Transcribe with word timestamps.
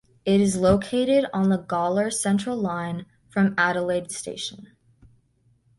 It 0.25 0.41
is 0.41 0.57
located 0.57 1.25
on 1.31 1.49
the 1.49 1.59
Gawler 1.59 2.11
Central 2.11 2.57
line, 2.57 3.05
from 3.29 3.53
Adelaide 3.55 4.09
station. 4.09 4.69